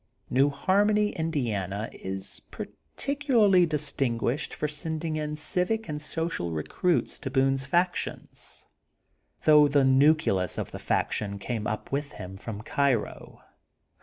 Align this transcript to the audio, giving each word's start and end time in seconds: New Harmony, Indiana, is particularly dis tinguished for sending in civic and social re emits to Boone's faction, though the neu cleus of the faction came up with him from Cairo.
New 0.31 0.49
Harmony, 0.49 1.09
Indiana, 1.11 1.87
is 1.93 2.41
particularly 2.49 3.67
dis 3.67 3.93
tinguished 3.93 4.51
for 4.51 4.67
sending 4.67 5.15
in 5.15 5.35
civic 5.35 5.87
and 5.87 6.01
social 6.01 6.51
re 6.51 6.63
emits 6.81 7.19
to 7.19 7.29
Boone's 7.29 7.67
faction, 7.67 8.27
though 9.43 9.67
the 9.67 9.83
neu 9.83 10.15
cleus 10.15 10.57
of 10.57 10.71
the 10.71 10.79
faction 10.79 11.37
came 11.37 11.67
up 11.67 11.91
with 11.91 12.13
him 12.13 12.35
from 12.35 12.63
Cairo. 12.63 13.43